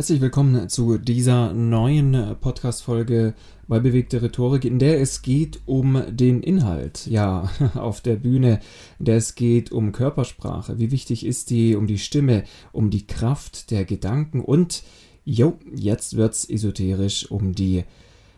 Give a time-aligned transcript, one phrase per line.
[0.00, 3.34] Herzlich willkommen zu dieser neuen Podcast-Folge
[3.68, 8.60] bei Bewegte Rhetorik, in der es geht um den Inhalt, ja, auf der Bühne,
[8.98, 13.06] in der es geht um Körpersprache, wie wichtig ist die, um die Stimme, um die
[13.06, 14.40] Kraft der Gedanken?
[14.40, 14.84] Und,
[15.26, 17.84] jo, jetzt wird's esoterisch um die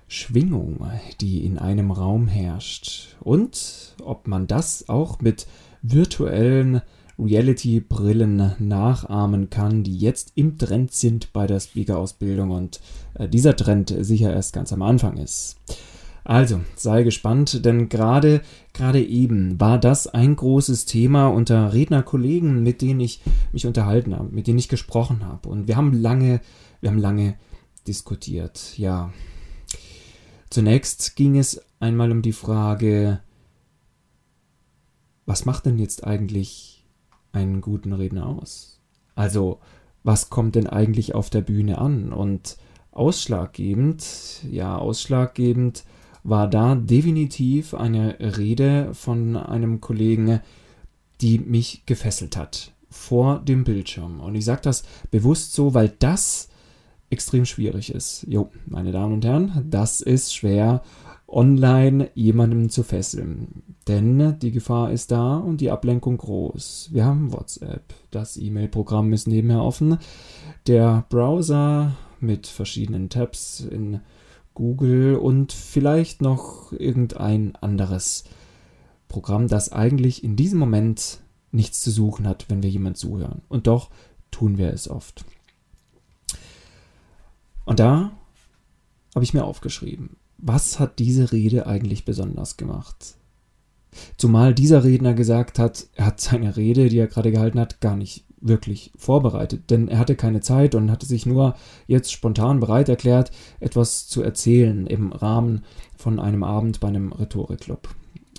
[0.08, 0.84] Schwingung,
[1.20, 3.14] die in einem Raum herrscht.
[3.20, 5.46] Und ob man das auch mit
[5.80, 6.82] virtuellen
[7.18, 12.80] Reality-Brillen nachahmen kann, die jetzt im Trend sind bei der Speaker-Ausbildung und
[13.14, 15.56] äh, dieser Trend sicher erst ganz am Anfang ist.
[16.24, 22.80] Also, sei gespannt, denn gerade gerade eben war das ein großes Thema unter Rednerkollegen, mit
[22.80, 23.20] denen ich
[23.52, 26.40] mich unterhalten habe, mit denen ich gesprochen habe und wir haben lange
[26.80, 27.36] wir haben lange
[27.86, 28.78] diskutiert.
[28.78, 29.12] Ja.
[30.50, 33.20] Zunächst ging es einmal um die Frage,
[35.26, 36.71] was macht denn jetzt eigentlich
[37.32, 38.80] einen guten Redner aus?
[39.14, 39.58] Also,
[40.04, 42.12] was kommt denn eigentlich auf der Bühne an?
[42.12, 42.56] Und
[42.92, 44.04] ausschlaggebend,
[44.50, 45.84] ja, ausschlaggebend
[46.24, 50.40] war da definitiv eine Rede von einem Kollegen,
[51.20, 54.20] die mich gefesselt hat vor dem Bildschirm.
[54.20, 56.48] Und ich sage das bewusst so, weil das
[57.10, 58.24] extrem schwierig ist.
[58.28, 60.82] Jo, meine Damen und Herren, das ist schwer
[61.32, 63.62] online jemandem zu fesseln.
[63.88, 66.90] Denn die Gefahr ist da und die Ablenkung groß.
[66.92, 69.98] Wir haben WhatsApp, das E-Mail-Programm ist nebenher offen,
[70.66, 74.00] der Browser mit verschiedenen Tabs in
[74.54, 78.24] Google und vielleicht noch irgendein anderes
[79.08, 83.42] Programm, das eigentlich in diesem Moment nichts zu suchen hat, wenn wir jemand zuhören.
[83.48, 83.90] Und doch
[84.30, 85.24] tun wir es oft.
[87.64, 88.12] Und da
[89.14, 93.14] habe ich mir aufgeschrieben, was hat diese Rede eigentlich besonders gemacht?
[94.16, 97.96] Zumal dieser Redner gesagt hat, er hat seine Rede, die er gerade gehalten hat, gar
[97.96, 101.54] nicht wirklich vorbereitet, denn er hatte keine Zeit und hatte sich nur
[101.86, 105.62] jetzt spontan bereit erklärt, etwas zu erzählen im Rahmen
[105.96, 107.88] von einem Abend bei einem Rhetorikclub.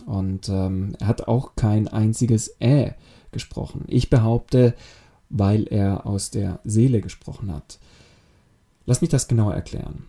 [0.05, 2.91] Und ähm, er hat auch kein einziges Äh
[3.31, 3.85] gesprochen.
[3.87, 4.75] Ich behaupte,
[5.29, 7.79] weil er aus der Seele gesprochen hat.
[8.85, 10.05] Lass mich das genauer erklären.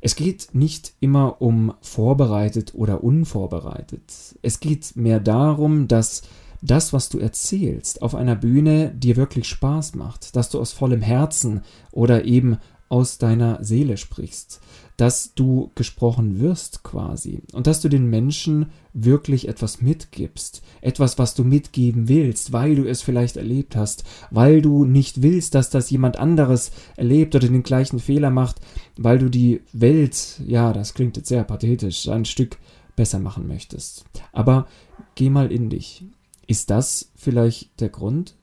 [0.00, 4.38] Es geht nicht immer um vorbereitet oder unvorbereitet.
[4.42, 6.22] Es geht mehr darum, dass
[6.62, 11.02] das, was du erzählst auf einer Bühne, dir wirklich Spaß macht, dass du aus vollem
[11.02, 12.58] Herzen oder eben
[12.90, 14.60] aus deiner Seele sprichst,
[14.96, 21.34] dass du gesprochen wirst quasi und dass du den Menschen wirklich etwas mitgibst, etwas, was
[21.34, 25.88] du mitgeben willst, weil du es vielleicht erlebt hast, weil du nicht willst, dass das
[25.88, 28.60] jemand anderes erlebt oder den gleichen Fehler macht,
[28.98, 32.58] weil du die Welt, ja, das klingt jetzt sehr pathetisch, ein Stück
[32.96, 34.04] besser machen möchtest.
[34.32, 34.66] Aber
[35.14, 36.04] geh mal in dich.
[36.48, 38.34] Ist das vielleicht der Grund?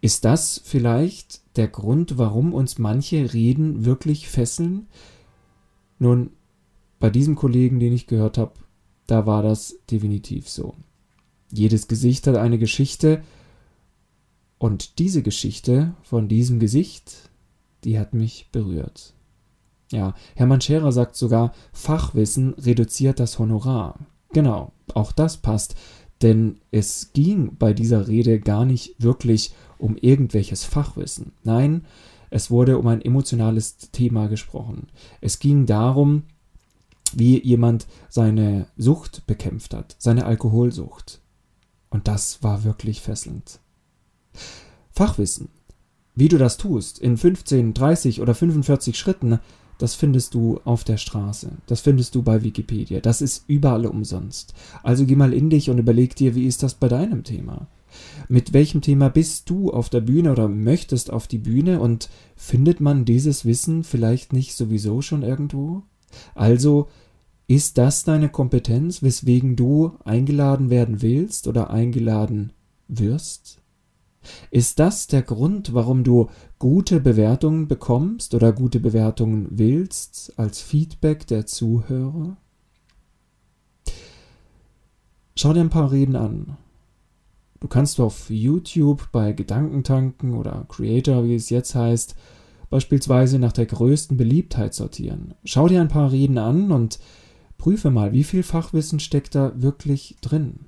[0.00, 4.86] Ist das vielleicht der Grund, warum uns manche Reden wirklich fesseln?
[5.98, 6.30] Nun,
[7.00, 8.54] bei diesem Kollegen, den ich gehört habe,
[9.06, 10.74] da war das definitiv so.
[11.50, 13.22] Jedes Gesicht hat eine Geschichte
[14.58, 17.30] und diese Geschichte von diesem Gesicht,
[17.84, 19.14] die hat mich berührt.
[19.90, 23.98] Ja, Hermann Scherer sagt sogar, Fachwissen reduziert das Honorar.
[24.32, 25.74] Genau, auch das passt,
[26.20, 31.32] denn es ging bei dieser Rede gar nicht wirklich um irgendwelches Fachwissen.
[31.44, 31.84] Nein,
[32.30, 34.88] es wurde um ein emotionales Thema gesprochen.
[35.20, 36.24] Es ging darum,
[37.14, 41.20] wie jemand seine Sucht bekämpft hat, seine Alkoholsucht.
[41.90, 43.60] Und das war wirklich fesselnd.
[44.90, 45.48] Fachwissen,
[46.14, 49.38] wie du das tust, in 15, 30 oder 45 Schritten,
[49.78, 51.52] das findest du auf der Straße.
[51.66, 53.00] Das findest du bei Wikipedia.
[53.00, 54.52] Das ist überall umsonst.
[54.82, 57.68] Also geh mal in dich und überleg dir, wie ist das bei deinem Thema?
[58.28, 62.80] Mit welchem Thema bist du auf der Bühne oder möchtest auf die Bühne und findet
[62.80, 65.82] man dieses Wissen vielleicht nicht sowieso schon irgendwo?
[66.34, 66.88] Also
[67.46, 72.52] ist das deine Kompetenz, weswegen du eingeladen werden willst oder eingeladen
[72.88, 73.60] wirst?
[74.50, 81.26] Ist das der Grund, warum du gute Bewertungen bekommst oder gute Bewertungen willst als Feedback
[81.26, 82.36] der Zuhörer?
[85.36, 86.56] Schau dir ein paar Reden an.
[87.60, 92.14] Du kannst auf YouTube bei Gedankentanken oder Creator, wie es jetzt heißt,
[92.70, 95.34] beispielsweise nach der größten Beliebtheit sortieren.
[95.44, 97.00] Schau dir ein paar Reden an und
[97.56, 100.60] prüfe mal, wie viel Fachwissen steckt da wirklich drin.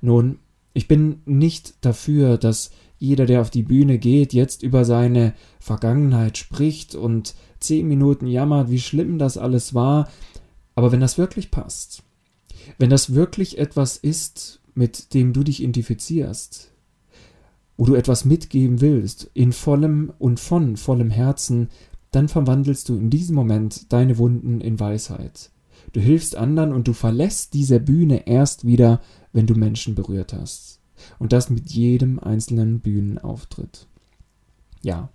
[0.00, 0.38] Nun,
[0.74, 6.38] ich bin nicht dafür, dass jeder, der auf die Bühne geht, jetzt über seine Vergangenheit
[6.38, 10.08] spricht und zehn Minuten jammert, wie schlimm das alles war.
[10.74, 12.02] Aber wenn das wirklich passt,
[12.78, 16.70] wenn das wirklich etwas ist, mit dem du dich identifizierst,
[17.76, 21.68] wo du etwas mitgeben willst, in vollem und von vollem Herzen,
[22.10, 25.50] dann verwandelst du in diesem Moment deine Wunden in Weisheit.
[25.92, 29.00] Du hilfst anderen und du verlässt diese Bühne erst wieder,
[29.32, 30.80] wenn du Menschen berührt hast.
[31.18, 33.86] Und das mit jedem einzelnen Bühnenauftritt.
[34.82, 35.10] Ja,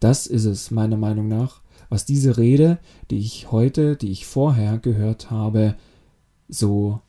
[0.00, 2.78] das ist es meiner Meinung nach, was diese Rede,
[3.10, 5.76] die ich heute, die ich vorher gehört habe,
[6.48, 7.00] so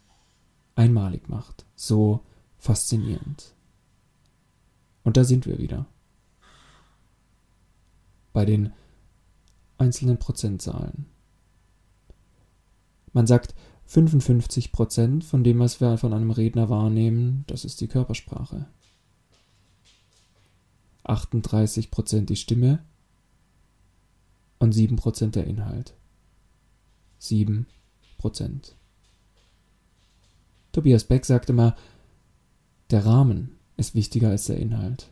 [0.76, 2.22] einmalig macht, so
[2.58, 3.54] faszinierend.
[5.04, 5.86] Und da sind wir wieder.
[8.34, 8.74] Bei den
[9.78, 11.06] einzelnen Prozentzahlen.
[13.14, 13.54] Man sagt,
[13.86, 18.66] 55 Prozent von dem, was wir von einem Redner wahrnehmen, das ist die Körpersprache.
[21.04, 22.84] 38 Prozent die Stimme
[24.58, 25.94] und 7 Prozent der Inhalt.
[27.20, 27.68] 7
[28.18, 28.76] Prozent.
[30.76, 31.74] Tobias Beck sagt immer,
[32.92, 35.10] der Rahmen ist wichtiger als der Inhalt.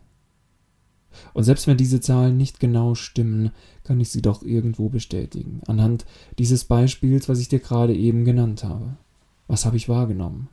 [1.33, 3.51] Und selbst wenn diese Zahlen nicht genau stimmen,
[3.86, 6.06] kann ich sie doch irgendwo bestätigen, anhand
[6.38, 8.98] dieses Beispiels, was ich dir gerade eben genannt habe.
[9.48, 10.50] Was habe ich wahrgenommen?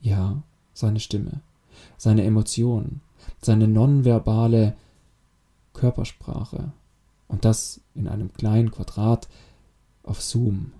[0.00, 0.42] Ja,
[0.74, 1.42] seine Stimme,
[1.96, 3.02] seine Emotionen,
[3.40, 4.74] seine nonverbale
[5.74, 6.72] Körpersprache.
[7.28, 9.28] Und das in einem kleinen Quadrat
[10.02, 10.72] auf Zoom,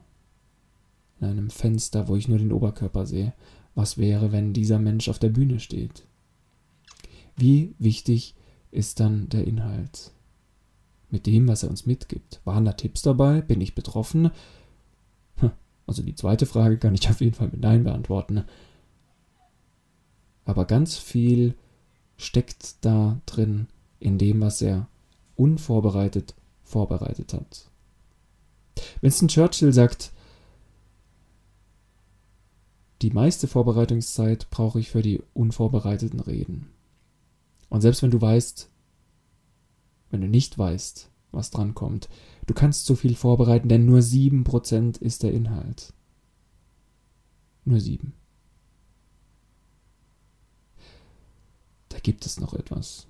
[1.21, 3.33] in einem Fenster, wo ich nur den Oberkörper sehe.
[3.75, 6.05] Was wäre, wenn dieser Mensch auf der Bühne steht?
[7.37, 8.35] Wie wichtig
[8.71, 10.13] ist dann der Inhalt.
[11.11, 12.41] Mit dem, was er uns mitgibt.
[12.45, 13.41] Waren da Tipps dabei?
[13.41, 14.31] Bin ich betroffen?
[15.37, 15.51] Hm,
[15.87, 18.45] also die zweite Frage kann ich auf jeden Fall mit Nein beantworten.
[20.45, 21.55] Aber ganz viel
[22.17, 23.69] steckt da drin
[23.99, 24.89] in dem, was er
[25.37, 26.35] unvorbereitet
[26.65, 27.69] vorbereitet hat.
[29.01, 30.13] Winston Churchill sagt,
[33.03, 36.71] die meiste Vorbereitungszeit brauche ich für die unvorbereiteten Reden.
[37.69, 38.71] Und selbst wenn du weißt,
[40.11, 42.09] wenn du nicht weißt, was dran kommt,
[42.47, 45.95] du kannst so viel vorbereiten, denn nur 7% ist der Inhalt.
[47.65, 48.13] Nur 7.
[51.89, 53.07] Da gibt es noch etwas.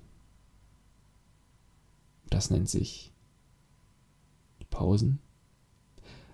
[2.29, 3.11] Das nennt sich
[4.69, 5.19] Pausen.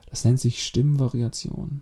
[0.06, 1.82] Das nennt sich Stimmvariation.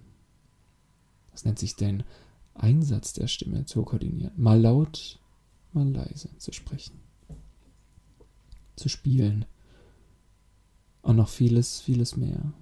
[1.36, 2.06] Das nennt sich den
[2.54, 4.32] Einsatz der Stimme zu koordinieren.
[4.38, 5.20] Mal laut,
[5.74, 6.98] mal leise zu sprechen,
[8.78, 9.44] zu spielen
[11.02, 12.54] und noch vieles, vieles mehr.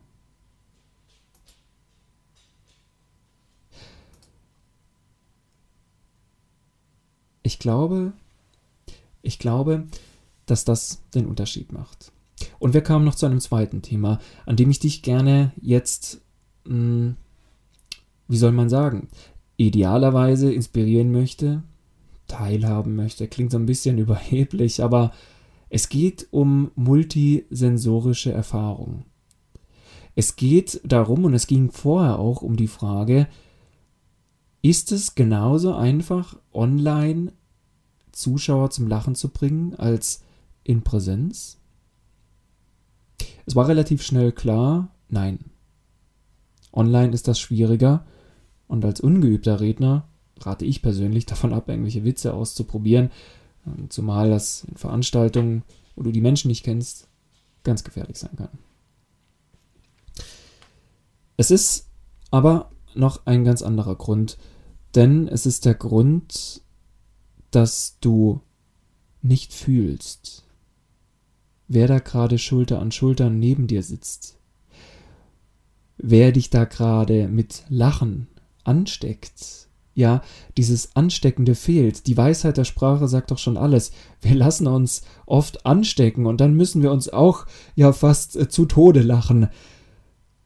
[7.44, 8.14] Ich glaube,
[9.22, 9.86] ich glaube,
[10.48, 12.12] dass das den Unterschied macht.
[12.58, 16.22] Und wir kamen noch zu einem zweiten Thema, an dem ich dich gerne jetzt,
[16.66, 17.18] mh, hm,
[18.28, 19.10] wie soll man sagen,
[19.58, 21.64] idealerweise inspirieren möchte,
[22.28, 23.28] teilhaben möchte.
[23.28, 25.12] Klingt so ein bisschen überheblich, aber
[25.70, 29.06] es geht um multisensorische Erfahrung.
[30.16, 33.28] Es geht darum, und es ging vorher auch um die Frage,
[34.62, 37.34] ist es genauso einfach, online
[38.12, 40.24] Zuschauer zum Lachen zu bringen, als
[40.64, 41.58] in Präsenz?
[43.46, 45.40] Es war relativ schnell klar, nein.
[46.72, 48.06] Online ist das schwieriger
[48.68, 50.08] und als ungeübter Redner
[50.40, 53.12] rate ich persönlich davon ab, irgendwelche Witze auszuprobieren.
[53.66, 55.64] Ähm, zumal das in Veranstaltungen,
[55.96, 57.08] wo du die Menschen nicht kennst,
[57.64, 58.50] ganz gefährlich sein kann.
[61.38, 61.88] Es ist
[62.32, 64.38] aber noch ein ganz anderer Grund,
[64.96, 66.62] denn es ist der Grund,
[67.52, 68.42] dass du
[69.22, 70.46] nicht fühlst,
[71.68, 74.38] wer da gerade Schulter an Schulter neben dir sitzt,
[75.98, 78.28] wer dich da gerade mit Lachen
[78.64, 80.22] ansteckt, ja,
[80.58, 82.08] dieses Ansteckende fehlt.
[82.08, 83.92] Die Weisheit der Sprache sagt doch schon alles.
[84.22, 88.66] Wir lassen uns oft anstecken und dann müssen wir uns auch ja fast äh, zu
[88.66, 89.50] Tode lachen.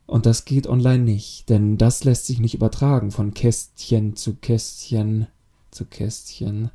[0.05, 5.27] Und das geht online nicht, denn das lässt sich nicht übertragen von Kästchen zu Kästchen
[5.71, 6.71] zu Kästchen.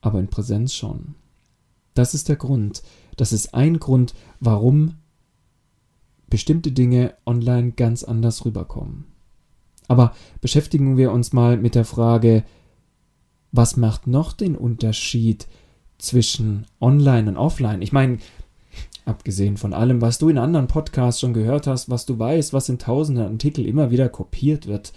[0.00, 1.14] Aber in Präsenz schon.
[1.94, 2.82] Das ist der Grund.
[3.16, 4.94] Das ist ein Grund, warum
[6.30, 9.06] bestimmte Dinge online ganz anders rüberkommen.
[9.88, 12.44] Aber beschäftigen wir uns mal mit der Frage,
[13.50, 15.48] was macht noch den Unterschied
[15.96, 17.82] zwischen Online und Offline?
[17.82, 18.18] Ich meine,
[19.06, 22.68] abgesehen von allem, was du in anderen Podcasts schon gehört hast, was du weißt, was
[22.68, 24.92] in tausenden Artikeln immer wieder kopiert wird,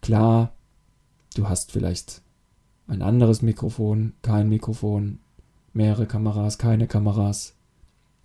[0.00, 0.52] klar,
[1.34, 2.22] du hast vielleicht
[2.86, 5.18] ein anderes Mikrofon, kein Mikrofon,
[5.72, 7.54] mehrere Kameras, keine Kameras.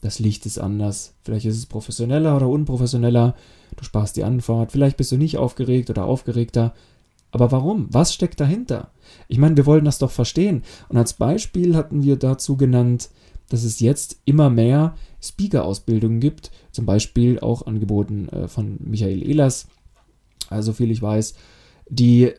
[0.02, 1.14] Das Licht ist anders.
[1.24, 3.36] Vielleicht ist es professioneller oder unprofessioneller.
[3.76, 4.72] Du sparst die Anfahrt.
[4.72, 6.74] Vielleicht bist du nicht aufgeregt oder aufgeregter.
[7.32, 7.88] Aber warum?
[7.92, 8.92] Was steckt dahinter?
[9.28, 10.64] Ich meine, wir wollen das doch verstehen.
[10.88, 13.10] Und als Beispiel hatten wir dazu genannt,
[13.50, 19.68] dass es jetzt immer mehr Speaker-Ausbildungen gibt, zum Beispiel auch angeboten äh, von Michael Ehlers,
[20.50, 21.34] also viel ich weiß,
[21.90, 22.32] die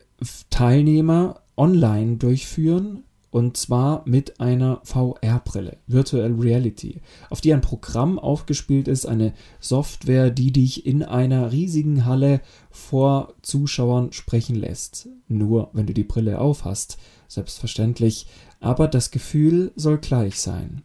[0.49, 8.89] Teilnehmer online durchführen und zwar mit einer VR-Brille, Virtual Reality, auf die ein Programm aufgespielt
[8.89, 15.07] ist, eine Software, die dich in einer riesigen Halle vor Zuschauern sprechen lässt.
[15.29, 16.97] Nur wenn du die Brille aufhast,
[17.29, 18.27] selbstverständlich,
[18.59, 20.81] aber das Gefühl soll gleich sein.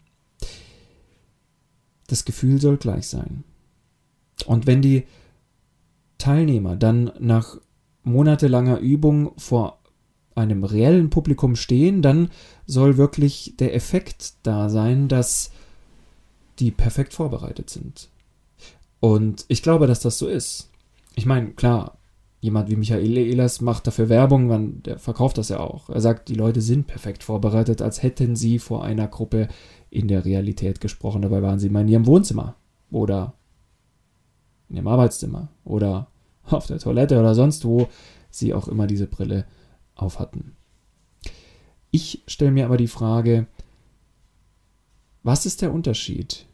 [2.07, 3.43] Das Gefühl soll gleich sein.
[4.47, 5.05] Und wenn die
[6.19, 7.59] Teilnehmer dann nach
[8.05, 9.81] monatelanger Übung vor
[10.37, 12.31] einem reellen Publikum stehen, dann
[12.67, 15.51] soll wirklich der Effekt da sein, dass
[16.59, 18.09] die perfekt vorbereitet sind.
[19.01, 20.71] Und ich glaube, dass das so ist.
[21.15, 21.99] Ich meine, klar,
[22.41, 25.89] jemand wie Michael Ehlers macht dafür Werbung, man, der verkauft das ja auch.
[25.89, 29.49] Er sagt, die Leute sind perfekt vorbereitet, als hätten sie vor einer Gruppe
[29.91, 31.23] in der Realität gesprochen.
[31.23, 32.57] Dabei waren sie mal in ihrem Wohnzimmer
[32.91, 33.35] oder
[34.69, 36.09] in ihrem Arbeitszimmer oder
[36.45, 37.89] auf der Toilette oder sonst wo
[38.31, 39.47] sie auch immer diese Brille
[39.97, 40.57] auf hatten.
[41.91, 43.47] Ich stelle mir aber die Frage,
[45.23, 46.47] was ist der Unterschied,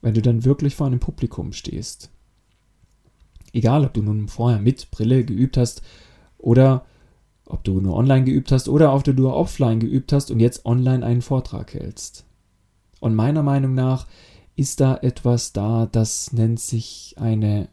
[0.00, 2.10] wenn du dann wirklich vor einem Publikum stehst?
[3.52, 5.82] Egal, ob du nun vorher mit Brille geübt hast
[6.38, 6.84] oder
[7.46, 10.66] ob du nur online geübt hast oder ob du nur offline geübt hast und jetzt
[10.66, 12.26] online einen Vortrag hältst.
[13.00, 14.06] Und meiner Meinung nach
[14.56, 17.68] ist da etwas da, das nennt sich eine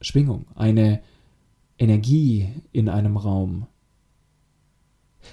[0.00, 1.00] Schwingung, eine
[1.78, 3.66] Energie in einem Raum.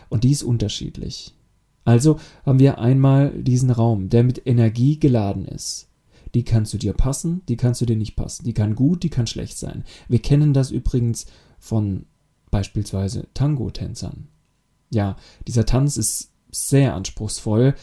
[0.09, 1.33] Und die ist unterschiedlich.
[1.83, 5.87] Also haben wir einmal diesen Raum, der mit Energie geladen ist.
[6.33, 8.43] Die kann zu dir passen, die kann zu dir nicht passen.
[8.43, 9.85] Die kann gut, die kann schlecht sein.
[10.09, 11.27] Wir kennen das übrigens
[11.59, 12.05] von
[12.51, 14.27] beispielsweise Tango-Tänzern.
[14.89, 15.15] Ja,
[15.47, 17.75] dieser Tanz ist sehr anspruchsvoll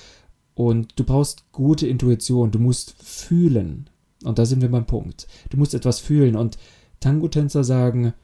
[0.54, 2.50] und du brauchst gute Intuition.
[2.50, 3.88] Du musst fühlen.
[4.24, 5.26] Und da sind wir beim Punkt.
[5.50, 6.36] Du musst etwas fühlen.
[6.36, 6.58] Und
[7.00, 8.14] Tango-Tänzer sagen,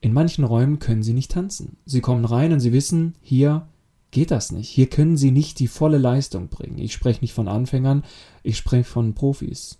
[0.00, 1.78] in manchen Räumen können sie nicht tanzen.
[1.84, 3.68] Sie kommen rein und sie wissen, hier
[4.10, 4.68] geht das nicht.
[4.68, 6.78] Hier können sie nicht die volle Leistung bringen.
[6.78, 8.04] Ich spreche nicht von Anfängern,
[8.42, 9.78] ich spreche von Profis.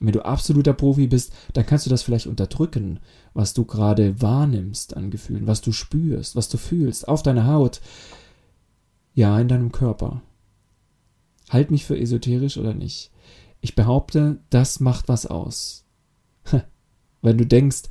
[0.00, 3.00] wenn du absoluter Profi bist, dann kannst du das vielleicht unterdrücken,
[3.32, 7.80] was du gerade wahrnimmst an Gefühlen, was du spürst, was du fühlst, auf deiner Haut,
[9.14, 10.22] ja, in deinem Körper.
[11.48, 13.12] Halt mich für esoterisch oder nicht.
[13.60, 15.86] Ich behaupte, das macht was aus.
[17.22, 17.84] Wenn du denkst,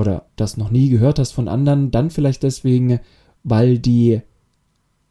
[0.00, 3.00] oder das noch nie gehört hast von anderen, dann vielleicht deswegen,
[3.44, 4.22] weil die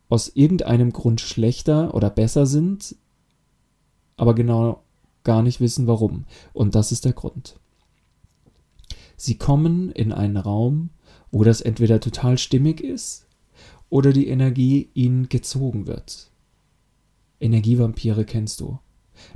[0.09, 2.95] aus irgendeinem Grund schlechter oder besser sind,
[4.17, 4.83] aber genau
[5.23, 6.25] gar nicht wissen warum.
[6.51, 7.59] Und das ist der Grund.
[9.15, 10.89] Sie kommen in einen Raum,
[11.31, 13.27] wo das entweder total stimmig ist
[13.89, 16.31] oder die Energie ihnen gezogen wird.
[17.39, 18.79] Energievampire kennst du.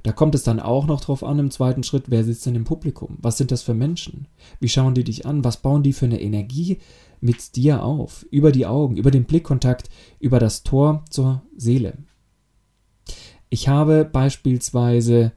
[0.03, 2.63] Da kommt es dann auch noch drauf an im zweiten Schritt, wer sitzt denn im
[2.63, 3.17] Publikum?
[3.21, 4.27] Was sind das für Menschen?
[4.59, 5.43] Wie schauen die dich an?
[5.43, 6.79] Was bauen die für eine Energie
[7.21, 8.25] mit dir auf?
[8.31, 11.97] Über die Augen, über den Blickkontakt, über das Tor zur Seele.
[13.49, 15.31] Ich habe beispielsweise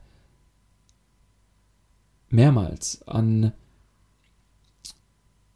[2.29, 3.53] mehrmals an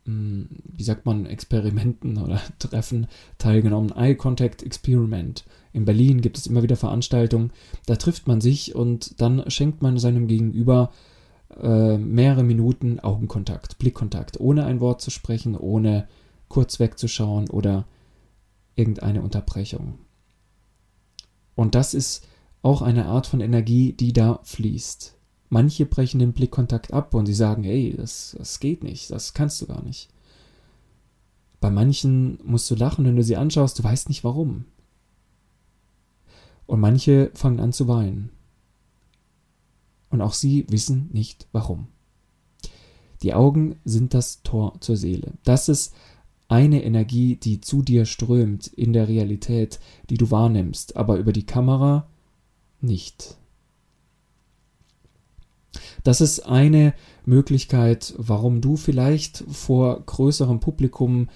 [0.06, 3.08] hm, wie sagt man, Experimenten oder Treffen
[3.38, 3.92] teilgenommen.
[3.96, 5.46] Eye Contact Experiment.
[5.74, 7.52] In Berlin gibt es immer wieder Veranstaltungen.
[7.86, 10.92] Da trifft man sich und dann schenkt man seinem Gegenüber
[11.60, 16.08] äh, mehrere Minuten Augenkontakt, Blickkontakt, ohne ein Wort zu sprechen, ohne
[16.48, 17.86] kurz wegzuschauen oder
[18.76, 20.00] irgendeine Unterbrechung.
[21.56, 22.26] Und das ist
[22.62, 25.16] auch eine Art von Energie, die da fließt.
[25.50, 29.62] Manche brechen den Blickkontakt ab und sie sagen, hey, das, das geht nicht, das kannst
[29.62, 30.10] du gar nicht.
[31.60, 34.66] Bei manchen musst du lachen, wenn du sie anschaust, du weißt nicht warum.
[36.72, 38.30] Und manche fangen an zu weinen.
[40.10, 41.88] Und auch sie wissen nicht warum.
[43.22, 45.34] Die Augen sind das Tor zur Seele.
[45.44, 45.94] Das ist
[46.48, 51.46] eine Energie, die zu dir strömt in der Realität, die du wahrnimmst, aber über die
[51.46, 52.08] Kamera
[52.80, 53.36] nicht.
[56.06, 56.94] Das ist eine
[57.26, 61.28] Möglichkeit, warum du vielleicht vor größerem Publikum,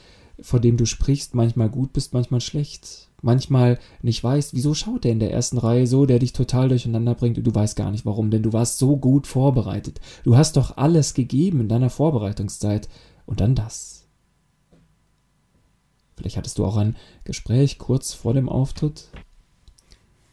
[0.42, 3.10] vor dem du sprichst, manchmal gut bist, manchmal schlecht.
[3.22, 7.16] Manchmal nicht weißt, wieso schaut der in der ersten Reihe so, der dich total durcheinander
[7.16, 10.00] bringt und du weißt gar nicht warum, denn du warst so gut vorbereitet.
[10.24, 12.88] Du hast doch alles gegeben in deiner Vorbereitungszeit
[13.26, 14.06] und dann das.
[16.18, 19.10] Vielleicht hattest du auch ein Gespräch kurz vor dem Auftritt,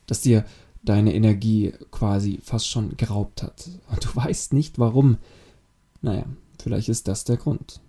[0.07, 0.45] das dir
[0.85, 3.71] deine Energie quasi fast schon geraubt hat.
[3.91, 5.19] Und du weißt nicht warum.
[6.03, 6.25] Naja,
[6.61, 7.81] vielleicht ist das der Grund.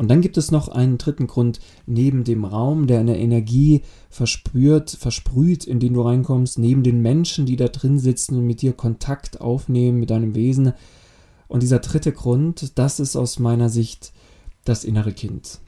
[0.00, 4.88] Und dann gibt es noch einen dritten Grund neben dem Raum, der eine Energie verspürt,
[4.88, 8.72] versprüht, in den du reinkommst, neben den Menschen, die da drin sitzen und mit dir
[8.72, 10.72] Kontakt aufnehmen, mit deinem Wesen.
[11.48, 14.14] Und dieser dritte Grund, das ist aus meiner Sicht
[14.64, 15.60] das innere Kind.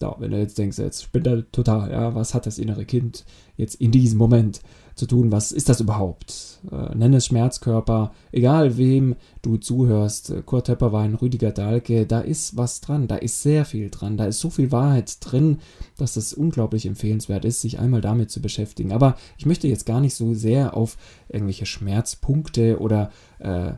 [0.00, 3.24] Ja, wenn du jetzt denkst, jetzt spinnt er total, ja, was hat das innere Kind
[3.56, 4.60] jetzt in diesem Moment
[4.96, 5.30] zu tun?
[5.30, 6.60] Was ist das überhaupt?
[6.72, 12.80] Äh, nenn es Schmerzkörper, egal wem du zuhörst, Kurt Tepperwein, Rüdiger Dahlke, da ist was
[12.80, 15.58] dran, da ist sehr viel dran, da ist so viel Wahrheit drin,
[15.98, 18.90] dass es unglaublich empfehlenswert ist, sich einmal damit zu beschäftigen.
[18.90, 20.96] Aber ich möchte jetzt gar nicht so sehr auf
[21.28, 23.74] irgendwelche Schmerzpunkte oder äh,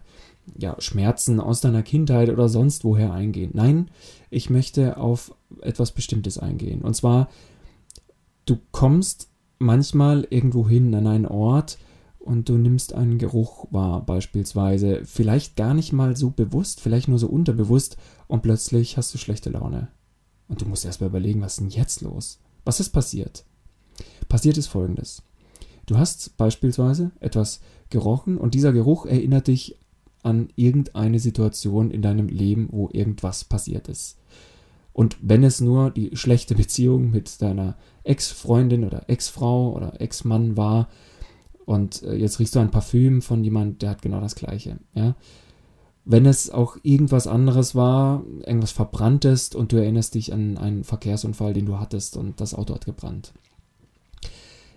[0.57, 3.51] ja, Schmerzen aus deiner Kindheit oder sonst woher eingehen.
[3.55, 3.91] Nein,
[4.31, 6.81] ich möchte auf etwas Bestimmtes eingehen.
[6.83, 7.29] Und zwar,
[8.47, 9.29] du kommst
[9.59, 11.79] manchmal irgendwo hin an einen Ort
[12.19, 15.03] und du nimmst einen Geruch wahr, beispielsweise.
[15.05, 17.97] Vielleicht gar nicht mal so bewusst, vielleicht nur so unterbewusst
[18.27, 19.89] und plötzlich hast du schlechte Laune.
[20.49, 22.41] Und du musst erstmal überlegen, was ist denn jetzt los?
[22.65, 23.45] Was ist passiert?
[24.29, 25.23] Passiert ist folgendes.
[25.87, 29.79] Du hast beispielsweise etwas gerochen und dieser Geruch erinnert dich
[30.23, 34.19] an irgendeine Situation in deinem Leben, wo irgendwas passiert ist.
[34.99, 40.89] Und wenn es nur die schlechte Beziehung mit deiner Ex-Freundin oder Ex-Frau oder Ex-Mann war
[41.65, 45.15] und äh, jetzt riechst du ein Parfüm von jemand, der hat genau das gleiche, ja.
[46.05, 51.55] Wenn es auch irgendwas anderes war, irgendwas verbranntes und du erinnerst dich an einen Verkehrsunfall,
[51.55, 53.33] den du hattest und das Auto hat gebrannt.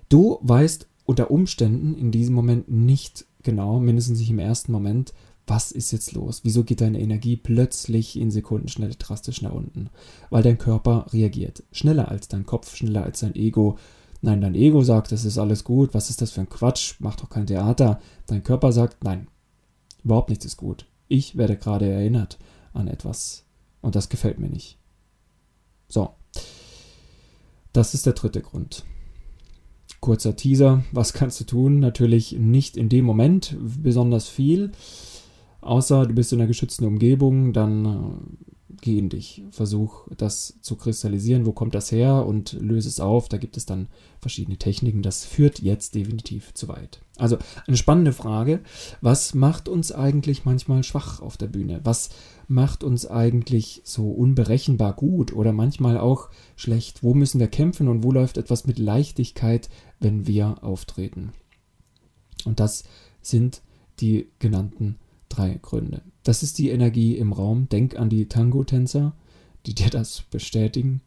[0.07, 5.15] Du weißt unter Umständen in diesem Moment nicht genau, mindestens nicht im ersten Moment,
[5.47, 6.41] was ist jetzt los?
[6.43, 9.89] Wieso geht deine Energie plötzlich in Sekundenschnelle drastisch nach unten?
[10.29, 11.63] Weil dein Körper reagiert.
[11.71, 13.77] Schneller als dein Kopf, schneller als dein Ego.
[14.21, 15.93] Nein, dein Ego sagt, das ist alles gut.
[15.93, 16.95] Was ist das für ein Quatsch?
[16.99, 17.99] Mach doch kein Theater.
[18.27, 19.27] Dein Körper sagt, nein,
[20.03, 20.85] überhaupt nichts ist gut.
[21.07, 22.37] Ich werde gerade erinnert
[22.73, 23.43] an etwas.
[23.81, 24.77] Und das gefällt mir nicht.
[25.87, 26.11] So.
[27.73, 28.85] Das ist der dritte Grund.
[29.99, 30.83] Kurzer Teaser.
[30.91, 31.79] Was kannst du tun?
[31.79, 34.71] Natürlich nicht in dem Moment besonders viel.
[35.61, 38.45] Außer du bist in einer geschützten Umgebung, dann äh,
[38.81, 39.43] geh in dich.
[39.51, 41.45] Versuch das zu kristallisieren.
[41.45, 42.25] Wo kommt das her?
[42.25, 43.29] Und löse es auf.
[43.29, 43.87] Da gibt es dann
[44.19, 45.03] verschiedene Techniken.
[45.03, 47.01] Das führt jetzt definitiv zu weit.
[47.17, 48.61] Also eine spannende Frage.
[48.99, 51.79] Was macht uns eigentlich manchmal schwach auf der Bühne?
[51.83, 52.09] Was
[52.47, 57.03] macht uns eigentlich so unberechenbar gut oder manchmal auch schlecht?
[57.03, 59.69] Wo müssen wir kämpfen und wo läuft etwas mit Leichtigkeit,
[59.99, 61.31] wenn wir auftreten?
[62.45, 62.83] Und das
[63.21, 63.61] sind
[63.99, 64.97] die genannten
[65.31, 66.01] drei Gründe.
[66.23, 67.67] Das ist die Energie im Raum.
[67.69, 69.13] Denk an die Tango-Tänzer,
[69.65, 71.01] die dir das bestätigen.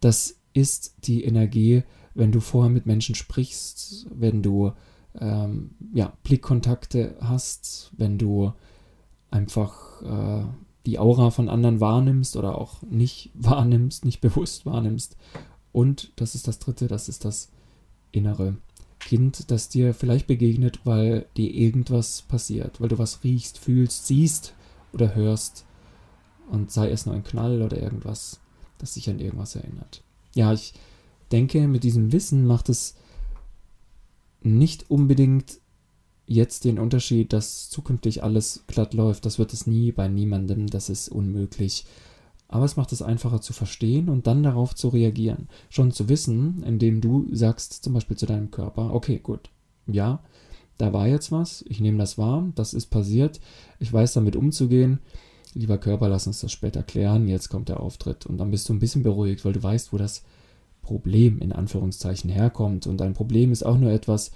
[0.00, 1.82] Das ist die Energie,
[2.14, 4.72] wenn du vorher mit Menschen sprichst, wenn du
[5.18, 8.52] ähm, ja, Blickkontakte hast, wenn du
[9.30, 10.44] einfach äh,
[10.86, 15.16] die Aura von anderen wahrnimmst oder auch nicht wahrnimmst, nicht bewusst wahrnimmst.
[15.72, 17.50] Und das ist das dritte, das ist das
[18.12, 18.56] innere
[19.00, 24.54] Kind, das dir vielleicht begegnet, weil dir irgendwas passiert, weil du was riechst, fühlst, siehst
[24.92, 25.64] oder hörst
[26.50, 28.40] und sei es nur ein Knall oder irgendwas,
[28.78, 30.02] das dich an irgendwas erinnert.
[30.34, 30.74] Ja, ich
[31.32, 32.94] denke, mit diesem Wissen macht es
[34.42, 35.58] nicht unbedingt
[36.26, 39.26] jetzt den Unterschied, dass zukünftig alles glatt läuft.
[39.26, 41.84] Das wird es nie bei niemandem, das ist unmöglich
[42.50, 45.48] aber es macht es einfacher zu verstehen und dann darauf zu reagieren.
[45.68, 49.50] Schon zu wissen, indem du sagst zum Beispiel zu deinem Körper, okay, gut,
[49.86, 50.20] ja,
[50.76, 53.40] da war jetzt was, ich nehme das wahr, das ist passiert,
[53.78, 54.98] ich weiß damit umzugehen.
[55.54, 58.26] Lieber Körper, lass uns das später klären, jetzt kommt der Auftritt.
[58.26, 60.24] Und dann bist du ein bisschen beruhigt, weil du weißt, wo das
[60.82, 62.86] Problem in Anführungszeichen herkommt.
[62.86, 64.32] Und ein Problem ist auch nur etwas,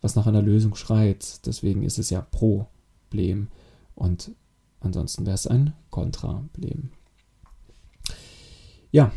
[0.00, 1.46] was nach einer Lösung schreit.
[1.46, 3.48] Deswegen ist es ja Problem.
[3.94, 4.32] Und
[4.80, 6.90] ansonsten wäre es ein Kontraproblem.
[8.96, 9.12] Ja,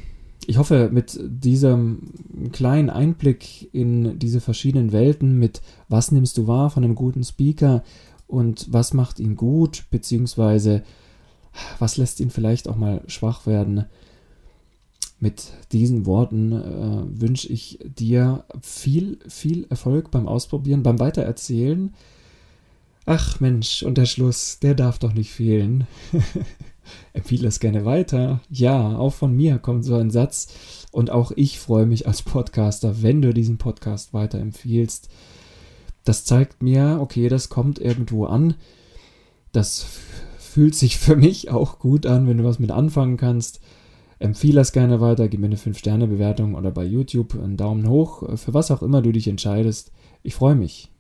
[0.46, 2.12] ich hoffe, mit diesem
[2.52, 7.86] kleinen Einblick in diese verschiedenen Welten, mit was nimmst du wahr von einem guten Speaker
[8.28, 10.84] und was macht ihn gut, beziehungsweise
[11.80, 13.86] was lässt ihn vielleicht auch mal schwach werden,
[15.22, 21.94] mit diesen Worten äh, wünsche ich dir viel, viel Erfolg beim Ausprobieren, beim Weitererzählen.
[23.06, 25.88] Ach Mensch, und der Schluss, der darf doch nicht fehlen.
[27.13, 28.41] empfehle es gerne weiter.
[28.49, 30.47] Ja, auch von mir kommt so ein Satz.
[30.91, 35.10] Und auch ich freue mich als Podcaster, wenn du diesen Podcast weiterempfiehlst.
[36.04, 38.56] Das zeigt mir, okay, das kommt irgendwo an.
[39.52, 39.86] Das
[40.39, 43.60] fühlt sich für mich auch gut an, wenn du was mit anfangen kannst.
[44.17, 48.54] Empfehle es gerne weiter, gib mir eine 5-Sterne-Bewertung oder bei YouTube einen Daumen hoch, für
[48.54, 49.91] was auch immer du dich entscheidest.
[50.23, 50.91] Ich freue mich.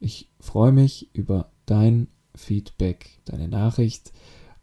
[0.00, 4.12] Ich freue mich über dein Feedback, deine Nachricht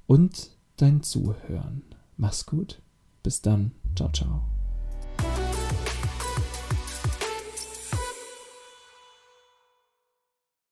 [0.08, 1.84] und dein Zuhören.
[2.18, 2.82] Mach's gut.
[3.24, 3.72] Bis dann.
[3.96, 4.53] Ciao, ciao.